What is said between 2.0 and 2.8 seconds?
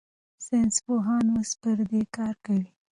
کار کوي.